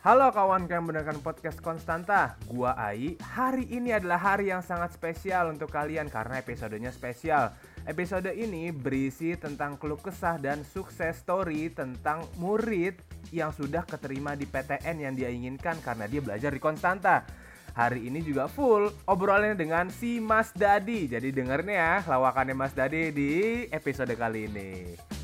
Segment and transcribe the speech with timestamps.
[0.00, 3.20] Halo kawan yang mendengarkan podcast Konstanta, gua Ai.
[3.20, 7.52] Hari ini adalah hari yang sangat spesial untuk kalian karena episodenya spesial.
[7.84, 12.96] Episode ini berisi tentang keluh kesah dan sukses story tentang murid
[13.28, 17.28] yang sudah keterima di PTN yang dia inginkan karena dia belajar di Konstanta.
[17.76, 21.12] Hari ini juga full obrolannya dengan si Mas Dadi.
[21.12, 23.32] Jadi dengerin ya lawakannya Mas Dadi di
[23.68, 25.19] episode kali ini.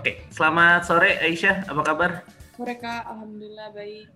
[0.00, 2.24] Oke, selamat sore Aisyah, apa kabar?
[2.56, 4.08] Sore Kak, Alhamdulillah baik.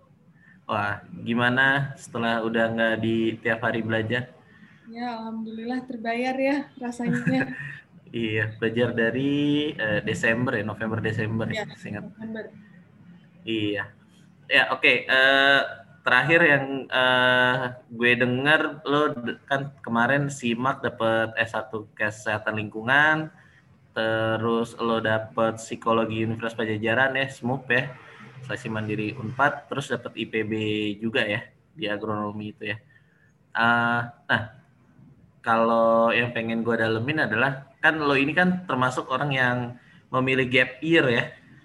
[0.64, 4.32] Wah, gimana setelah udah nggak di tiap hari belajar?
[4.88, 7.52] Ya, Alhamdulillah terbayar ya rasanya.
[8.16, 12.44] iya, belajar dari uh, Desember ya, November Desember ya, ya November.
[13.44, 13.84] Iya.
[14.48, 14.80] Ya, oke.
[14.80, 14.96] Okay.
[15.04, 15.62] Uh, eh,
[16.00, 19.12] terakhir yang uh, gue dengar lo
[19.44, 23.28] kan kemarin simak dapat S1 Kesehatan Lingkungan,
[23.94, 27.94] terus lo dapet psikologi Universitas Pajajaran ya, SMUP ya,
[28.42, 30.52] seleksi mandiri Unpad, terus dapet IPB
[30.98, 32.76] juga ya di agronomi itu ya.
[33.54, 34.42] Uh, nah,
[35.38, 39.56] kalau yang pengen gue dalemin adalah kan lo ini kan termasuk orang yang
[40.10, 41.24] memilih gap year ya.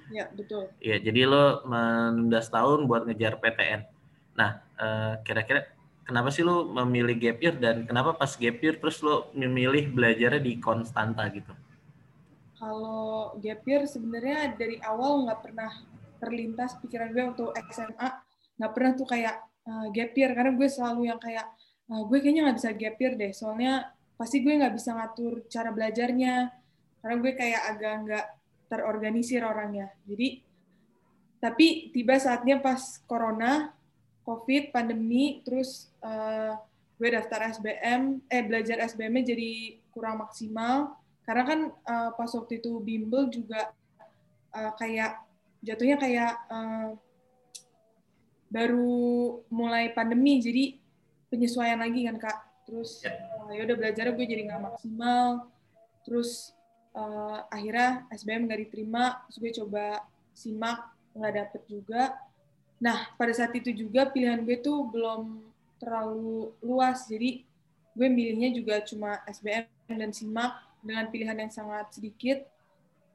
[0.09, 0.69] Ya betul.
[0.81, 3.81] Iya, jadi lo menunda setahun buat ngejar PTN.
[4.37, 5.69] Nah, uh, kira-kira
[6.05, 10.41] kenapa sih lo memilih gap year dan kenapa pas gap year terus lo memilih belajarnya
[10.41, 11.53] di Konstanta gitu?
[12.59, 15.71] Kalau gap year sebenarnya dari awal nggak pernah
[16.19, 18.09] terlintas pikiran gue untuk SMA
[18.59, 20.35] nggak pernah tuh kayak uh, gap year.
[20.35, 21.47] Karena gue selalu yang kayak
[21.87, 23.31] uh, gue kayaknya nggak bisa gap year deh.
[23.31, 23.87] Soalnya
[24.19, 26.35] pasti gue nggak bisa ngatur cara belajarnya.
[26.99, 28.25] Karena gue kayak agak nggak
[28.67, 29.95] terorganisir orangnya.
[30.03, 30.43] Jadi
[31.39, 33.71] tapi tiba saatnya pas corona
[34.27, 36.59] covid pandemi terus uh,
[36.99, 40.98] gue daftar SBM eh belajar SBM jadi kurang maksimal
[41.29, 43.69] karena kan uh, pas waktu itu bimbel juga
[44.49, 45.21] uh, kayak
[45.61, 46.97] jatuhnya kayak uh,
[48.49, 50.73] baru mulai pandemi jadi
[51.29, 52.37] penyesuaian lagi kan kak.
[52.65, 55.45] Terus uh, ya udah belajar gue jadi nggak maksimal.
[56.01, 56.57] Terus
[56.97, 60.01] uh, akhirnya SBM nggak diterima terus gue coba
[60.33, 60.81] simak
[61.13, 62.17] nggak dapet juga.
[62.81, 65.45] Nah pada saat itu juga pilihan gue tuh belum
[65.77, 67.45] terlalu luas jadi
[67.93, 72.43] gue milihnya juga cuma SBM dan simak dengan pilihan yang sangat sedikit.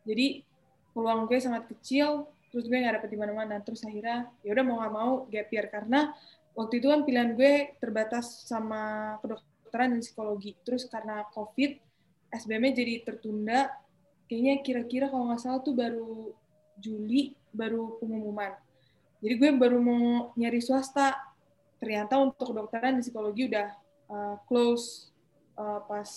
[0.05, 0.45] Jadi
[0.93, 3.59] peluang gue sangat kecil terus gue nggak dapet di mana-mana.
[3.65, 5.67] Terus akhirnya ya udah mau nggak mau gap year.
[5.73, 6.15] Karena
[6.55, 10.55] waktu itu kan pilihan gue terbatas sama kedokteran dan psikologi.
[10.63, 11.81] Terus karena covid
[12.31, 13.73] SBM jadi tertunda.
[14.25, 16.33] Kayaknya kira-kira kalau nggak salah tuh baru
[16.79, 18.51] Juli baru pengumuman.
[19.23, 21.17] Jadi gue baru mau nyari swasta.
[21.79, 23.69] Ternyata untuk kedokteran dan psikologi udah
[24.09, 25.11] uh, close
[25.59, 26.09] uh, pas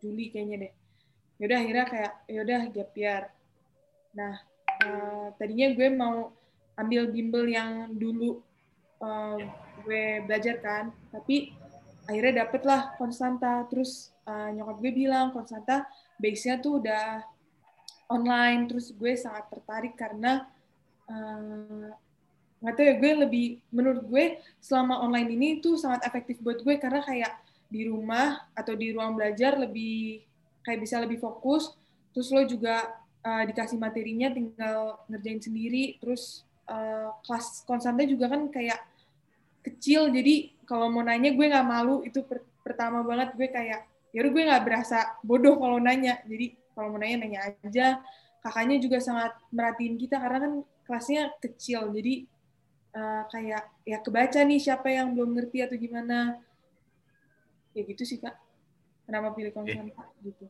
[0.00, 0.72] Juli kayaknya deh.
[1.36, 3.22] Yaudah akhirnya kayak yaudah gap year.
[4.16, 4.34] Nah
[4.84, 6.32] uh, tadinya gue mau
[6.76, 8.40] ambil bimbel yang dulu
[9.00, 9.36] uh,
[9.84, 10.84] gue belajar kan.
[11.12, 11.52] Tapi
[12.06, 15.84] akhirnya dapet lah konstanta terus uh, nyokap gue bilang konstanta
[16.16, 17.20] base-nya tuh udah
[18.08, 18.68] online.
[18.72, 20.48] Terus gue sangat tertarik karena
[22.60, 24.24] nggak uh, tahu ya gue lebih menurut gue
[24.58, 26.80] selama online ini tuh sangat efektif buat gue.
[26.80, 30.22] Karena kayak di rumah atau di ruang belajar lebih
[30.62, 31.74] kayak bisa lebih fokus.
[32.10, 32.90] Terus lo juga
[33.22, 35.98] uh, dikasih materinya tinggal ngerjain sendiri.
[36.02, 38.82] Terus uh, kelas konstanta juga kan kayak
[39.62, 40.10] kecil.
[40.10, 42.02] Jadi kalau mau nanya gue nggak malu.
[42.02, 43.34] Itu per pertama banget.
[43.38, 46.18] Gue kayak ya gue nggak berasa bodoh kalau nanya.
[46.26, 48.02] Jadi kalau mau nanya nanya aja.
[48.42, 50.52] Kakaknya juga sangat merhatiin kita karena kan
[50.86, 51.90] kelasnya kecil.
[51.90, 52.30] Jadi
[52.94, 56.38] uh, kayak ya kebaca nih siapa yang belum ngerti atau gimana
[57.76, 58.32] ya gitu sih kak.
[59.04, 60.24] Kenapa pilih konsultan okay.
[60.24, 60.44] gitu.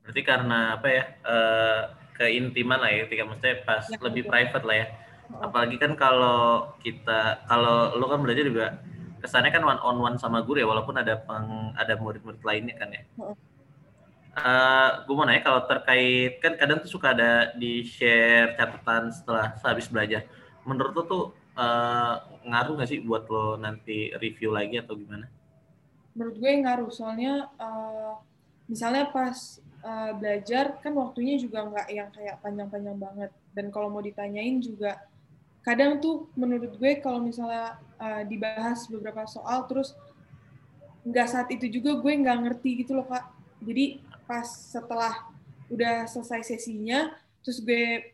[0.00, 1.80] Berarti karena apa ya uh,
[2.16, 4.32] keintiman lah ya ketika maksudnya pas ya, lebih betul.
[4.32, 4.86] private lah ya.
[5.40, 8.66] Apalagi kan kalau kita kalau lo kan belajar juga
[9.24, 12.92] kesannya kan one on one sama guru ya walaupun ada peng, ada murid-murid lainnya kan
[12.92, 13.02] ya.
[14.34, 19.54] Uh, gue mau nanya kalau terkait kan kadang tuh suka ada di share catatan setelah
[19.62, 20.26] habis belajar.
[20.66, 21.24] Menurut lo tuh
[21.56, 25.30] uh, ngaruh nggak sih buat lo nanti review lagi atau gimana?
[26.14, 26.90] Menurut gue ngaruh.
[26.94, 28.16] Soalnya uh,
[28.70, 33.30] misalnya pas uh, belajar kan waktunya juga nggak yang kayak panjang-panjang banget.
[33.52, 34.98] Dan kalau mau ditanyain juga
[35.64, 39.96] kadang tuh menurut gue kalau misalnya uh, dibahas beberapa soal terus
[41.04, 43.28] nggak saat itu juga gue nggak ngerti gitu loh kak.
[43.60, 45.28] Jadi pas setelah
[45.68, 47.12] udah selesai sesinya
[47.44, 48.12] terus gue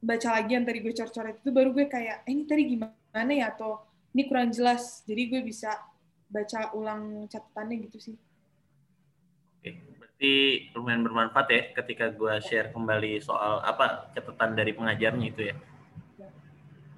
[0.00, 3.52] baca lagi yang tadi gue cor-coret itu baru gue kayak eh, ini tadi gimana ya?
[3.52, 3.80] Atau
[4.16, 5.04] ini kurang jelas.
[5.04, 5.76] Jadi gue bisa
[6.30, 8.16] baca ulang catatannya gitu sih.
[9.60, 10.32] Oke, Berarti
[10.78, 15.56] lumayan bermanfaat ya ketika gue share kembali soal apa catatan dari pengajarnya itu ya.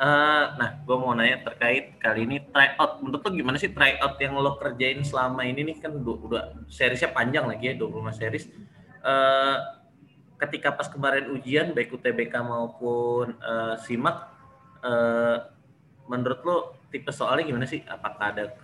[0.02, 2.98] Uh, nah, gue mau nanya terkait kali ini tryout.
[3.06, 7.14] Menurut lo gimana sih tryout yang lo kerjain selama ini nih kan udah, udah seriesnya
[7.14, 8.50] panjang lagi ya 25 series.
[8.98, 9.62] Uh,
[10.42, 14.16] ketika pas kemarin ujian baik UTBK maupun uh, SIMAK,
[14.82, 15.38] uh,
[16.10, 16.56] menurut lo
[16.90, 17.86] tipe soalnya gimana sih?
[17.86, 18.58] Apakah ada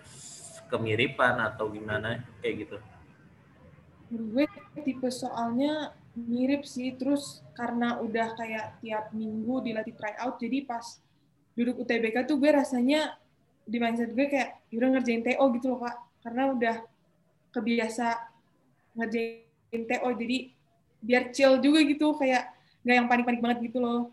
[0.68, 2.76] kemiripan atau gimana kayak gitu?
[4.08, 4.48] gue
[4.80, 10.96] tipe soalnya mirip sih terus karena udah kayak tiap minggu dilatih tryout jadi pas
[11.52, 13.20] duduk UTBK tuh gue rasanya
[13.68, 16.76] di mindset gue kayak udah ngerjain TO gitu loh kak karena udah
[17.52, 18.16] kebiasa
[18.96, 20.38] ngerjain TO jadi
[21.04, 22.48] biar chill juga gitu kayak
[22.82, 24.08] nggak yang panik-panik banget gitu loh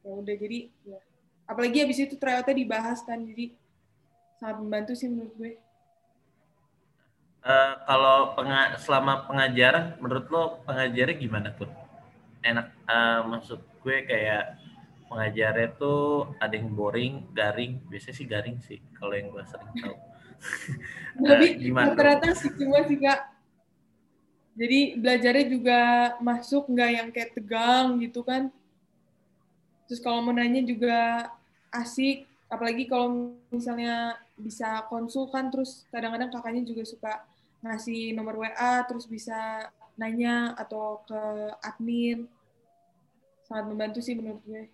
[0.00, 0.58] ya udah jadi
[0.88, 0.98] ya.
[1.44, 3.52] apalagi abis itu tryoutnya dibahas kan jadi
[4.40, 5.52] sangat membantu sih menurut gue
[7.46, 11.70] Uh, kalau penga selama pengajaran, menurut lo pengajarnya gimana tuh?
[12.42, 14.58] Enak, uh, maksud gue kayak
[15.06, 17.78] pengajarnya tuh ada yang boring, garing.
[17.86, 19.94] Biasanya sih garing sih, kalau yang gue sering tahu.
[21.30, 21.94] Tapi uh, gimana?
[21.94, 23.20] Rata-rata sih cuma sih kak.
[24.58, 25.80] Jadi belajarnya juga
[26.18, 28.50] masuk nggak yang kayak tegang gitu kan.
[29.86, 31.30] Terus kalau mau nanya juga
[31.70, 37.12] asik, apalagi kalau misalnya bisa konsul kan, terus kadang-kadang kakaknya juga suka
[37.72, 41.22] ngasih nomor WA terus bisa nanya atau ke
[41.64, 42.28] admin
[43.48, 44.68] sangat membantu sih menurut gue.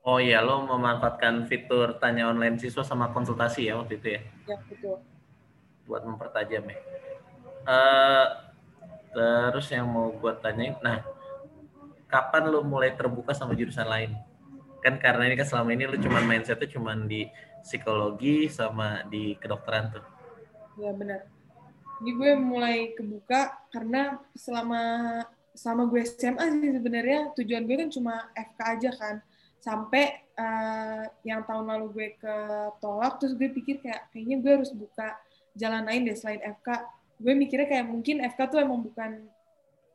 [0.00, 4.20] Oh iya, lo memanfaatkan fitur tanya online siswa sama konsultasi ya waktu itu ya?
[4.48, 4.96] Ya, betul.
[5.84, 6.78] Buat mempertajam ya.
[7.68, 8.26] Uh,
[9.12, 11.04] terus yang mau gue tanyain, nah
[12.08, 14.16] kapan lo mulai terbuka sama jurusan lain?
[14.80, 17.28] Kan karena ini kan selama ini lo cuma mindsetnya cuma di
[17.60, 20.04] psikologi sama di kedokteran tuh.
[20.80, 21.28] Ya benar
[22.00, 24.82] jadi gue mulai kebuka karena selama
[25.52, 29.16] selama gue SMA sih sebenarnya tujuan gue kan cuma FK aja kan.
[29.60, 32.36] Sampai uh, yang tahun lalu gue ke
[32.80, 35.12] tolak terus gue pikir kayak kayaknya gue harus buka
[35.52, 36.68] jalan lain deh selain FK
[37.20, 39.28] gue mikirnya kayak mungkin FK tuh emang bukan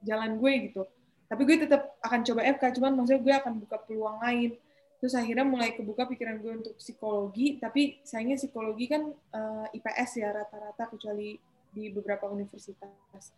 [0.05, 0.85] jalan gue gitu.
[1.25, 4.53] Tapi gue tetap akan coba FK cuman maksudnya gue akan buka peluang lain.
[5.01, 10.21] Terus akhirnya mulai kebuka pikiran gue untuk psikologi tapi sayangnya psikologi kan uh, eh, IPS
[10.21, 13.35] ya rata-rata kecuali di beberapa universitas.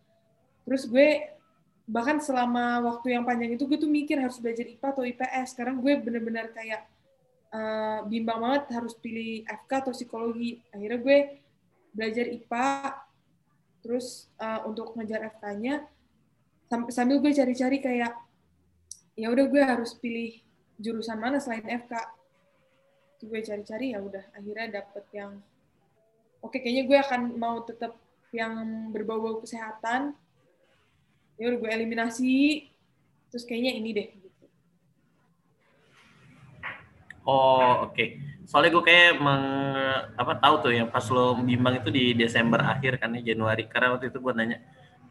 [0.62, 1.34] Terus gue
[1.90, 5.48] bahkan selama waktu yang panjang itu gue tuh mikir harus belajar IPA atau IPS.
[5.58, 6.86] Sekarang gue bener-bener kayak
[7.50, 10.62] uh, bimbang banget harus pilih FK atau psikologi.
[10.70, 11.18] Akhirnya gue
[11.98, 12.70] belajar IPA,
[13.82, 15.88] terus uh, untuk ngejar FK-nya
[16.92, 18.12] sambil gue cari-cari kayak
[19.16, 20.36] ya udah gue harus pilih
[20.78, 21.94] jurusan mana selain FK.
[23.18, 25.42] gue cari-cari ya udah akhirnya dapet yang
[26.38, 27.98] oke okay, kayaknya gue akan mau tetap
[28.36, 28.54] yang
[28.92, 30.16] berbau-bau kesehatan
[31.38, 32.66] ya udah gue eliminasi
[33.30, 34.46] terus kayaknya ini deh gitu.
[37.24, 38.18] oh oke okay.
[38.50, 39.46] soalnya gue kayak meng
[40.18, 43.96] apa tahu tuh yang pas lo bimbang itu di Desember akhir kan ya Januari karena
[43.96, 44.60] waktu itu gue nanya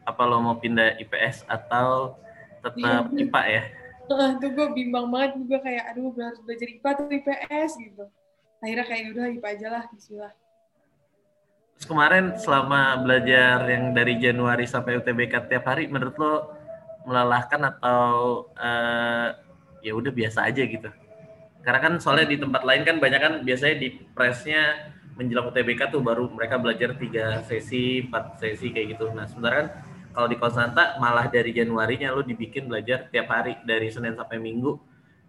[0.03, 2.19] apa lo mau pindah IPS atau
[2.61, 3.23] tetap iya.
[3.27, 3.63] IPA ya
[4.11, 8.05] uh, tuh gue bimbang banget gue kayak aduh gue harus belajar IPA atau IPS gitu
[8.57, 10.33] akhirnya kayak udah IPA aja lah Bismillah
[11.87, 16.33] kemarin selama belajar yang dari Januari sampai UTBK tiap hari, menurut lo
[17.07, 18.03] melelahkan atau
[18.59, 19.27] uh,
[19.79, 20.91] ya udah biasa aja gitu?
[21.63, 26.03] Karena kan soalnya di tempat lain kan banyak kan biasanya di presnya menjelang UTBK tuh
[26.03, 29.09] baru mereka belajar tiga sesi, empat sesi kayak gitu.
[29.11, 29.67] Nah sementara kan
[30.13, 34.77] kalau di Konstanta malah dari Januarinya lo dibikin belajar tiap hari dari Senin sampai Minggu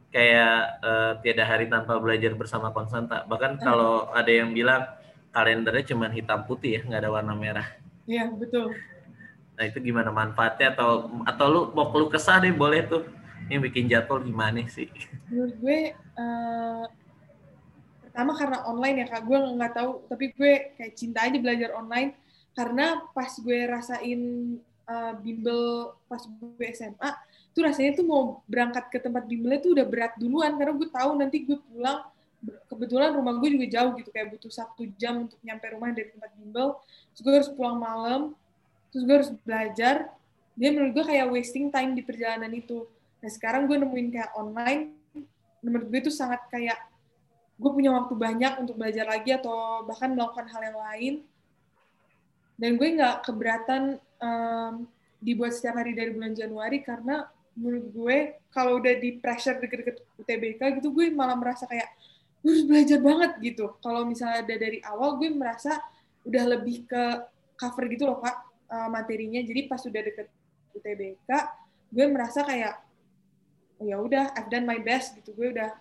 [0.08, 3.24] kayak uh, tiada hari tanpa belajar bersama Konstanta.
[3.24, 4.84] Bahkan kalau ada yang bilang
[5.34, 7.68] kalendernya cuma hitam putih ya, nggak ada warna merah.
[8.08, 8.72] Iya, betul.
[9.58, 13.04] Nah, itu gimana manfaatnya atau atau lu mau keluh kesah deh boleh tuh.
[13.48, 14.86] Ini bikin jadwal gimana sih?
[15.32, 15.78] Menurut gue
[16.20, 16.84] uh,
[18.04, 22.12] pertama karena online ya Kak, gue nggak tahu, tapi gue kayak cinta aja belajar online
[22.52, 24.20] karena pas gue rasain
[24.90, 27.10] uh, bimbel pas gue SMA,
[27.54, 31.10] tuh rasanya tuh mau berangkat ke tempat bimbelnya tuh udah berat duluan karena gue tahu
[31.18, 32.02] nanti gue pulang
[32.70, 36.30] kebetulan rumah gue juga jauh gitu kayak butuh satu jam untuk nyampe rumah dari tempat
[36.38, 36.78] bimbel.
[37.14, 38.22] Terus gue harus pulang malam
[38.88, 40.08] terus gue harus belajar.
[40.58, 42.86] Dia menurut gue kayak wasting time di perjalanan itu.
[43.18, 44.94] Nah sekarang gue nemuin kayak online
[45.58, 46.78] menurut gue itu sangat kayak
[47.58, 51.14] gue punya waktu banyak untuk belajar lagi atau bahkan melakukan hal yang lain.
[52.58, 54.86] Dan gue nggak keberatan um,
[55.18, 57.26] dibuat setiap hari dari bulan Januari karena
[57.58, 58.16] menurut gue
[58.54, 61.90] kalau udah di pressure deket-deket UTBK gitu gue malah merasa kayak
[62.38, 63.74] gue harus belajar banget gitu.
[63.82, 65.78] Kalau misalnya ada dari awal gue merasa
[66.22, 67.04] udah lebih ke
[67.58, 68.36] cover gitu loh kak
[68.70, 69.42] uh, materinya.
[69.42, 70.28] Jadi pas sudah deket
[70.74, 71.30] UTBK
[71.88, 72.84] gue merasa kayak
[73.80, 75.34] oh ya udah I've done my best gitu.
[75.34, 75.74] Gue udah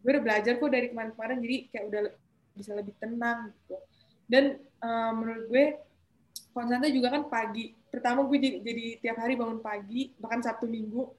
[0.00, 1.38] gue udah belajar kok dari kemarin-kemarin.
[1.44, 2.02] Jadi kayak udah
[2.56, 3.76] bisa lebih tenang gitu.
[4.24, 4.44] Dan
[4.80, 5.64] uh, menurut gue
[6.56, 7.76] konstanta juga kan pagi.
[7.90, 11.10] Pertama gue jadi, jadi tiap hari bangun pagi bahkan sabtu minggu.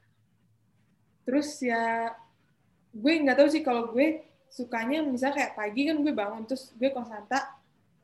[1.27, 2.15] Terus ya
[2.91, 6.91] gue nggak tahu sih kalau gue sukanya misalnya kayak pagi kan gue bangun terus gue
[6.91, 7.55] konstanta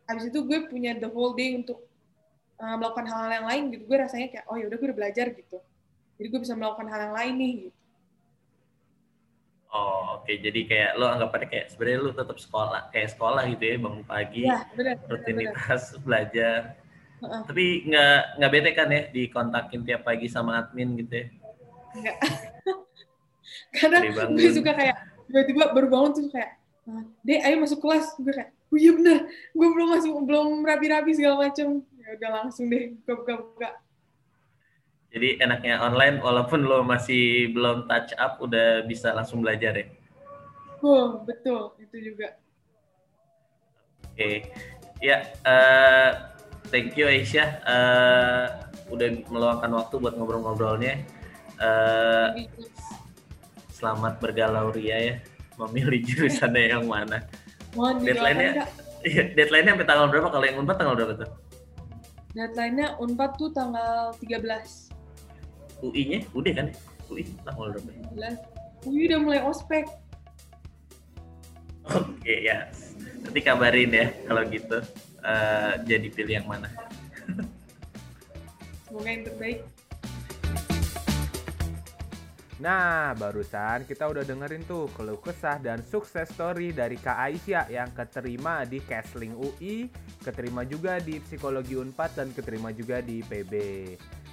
[0.08, 1.84] habis itu gue punya the whole day untuk
[2.64, 5.28] uh, melakukan hal-hal yang lain gitu gue rasanya kayak oh ya udah gue udah belajar
[5.36, 5.60] gitu
[6.16, 7.78] jadi gue bisa melakukan hal yang lain nih gitu
[9.68, 10.40] Oh oke, okay.
[10.40, 14.48] jadi kayak lo anggapannya kayak sebenarnya lo tetap sekolah, kayak sekolah gitu ya, bangun pagi,
[14.48, 16.02] ya, bener, rutinitas bener.
[16.08, 16.60] belajar.
[17.20, 17.42] Uh-uh.
[17.44, 21.28] Tapi nggak nggak bete kan ya dikontakin tiap pagi sama admin gitu ya?
[22.00, 22.18] Enggak.
[23.76, 26.58] Karena gue suka kayak tiba-tiba baru bangun tuh kayak,
[26.88, 28.16] ah, deh ayo masuk kelas.
[28.18, 31.84] Gue kayak, oh iya bener, gue belum masuk, belum rapi-rapi segala macam.
[32.00, 33.84] Ya udah langsung deh, buka-buka.
[35.08, 39.88] Jadi enaknya online walaupun lo masih belum touch up udah bisa langsung belajar ya.
[40.84, 41.74] Oh, betul.
[41.80, 42.38] Itu juga.
[44.04, 44.14] Oke.
[44.14, 44.36] Okay.
[44.98, 46.34] Ya, uh,
[46.74, 48.46] thank you Aisyah uh,
[48.90, 51.06] udah meluangkan waktu buat ngobrol-ngobrolnya.
[51.58, 52.34] Uh,
[53.78, 55.16] selamat bergalau Ria ya,
[55.62, 57.22] memilih jurusannya yang mana.
[57.78, 58.66] deadline-nya
[59.06, 60.28] iya, deadline-nya sampai tanggal berapa?
[60.34, 61.30] Kalau yang Unpad tanggal berapa tuh?
[62.34, 65.86] Deadline-nya Unpad tuh tanggal 13.
[65.86, 66.68] UI-nya udah kan?
[67.14, 67.90] UI tanggal berapa?
[68.18, 68.90] 11.
[68.90, 69.86] UI udah mulai ospek.
[71.94, 72.66] Oke okay, ya.
[73.22, 74.82] Nanti kabarin ya kalau gitu.
[75.22, 76.72] Uh, jadi pilih yang mana?
[78.90, 79.60] Semoga yang terbaik.
[82.58, 87.94] Nah, barusan kita udah dengerin tuh keluh kesah dan sukses story dari Kak Aisyah yang
[87.94, 89.86] keterima di Kesling UI,
[90.26, 93.54] keterima juga di Psikologi Unpad dan keterima juga di PB.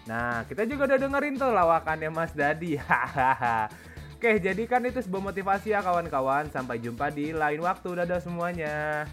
[0.09, 2.81] Nah, kita juga udah dengerin tuh lawakannya Mas Dadi.
[2.81, 3.69] Hahaha.
[4.17, 6.49] Oke, jadi kan itu sebuah motivasi ya kawan-kawan.
[6.49, 7.93] Sampai jumpa di lain waktu.
[7.93, 9.05] Dadah semuanya.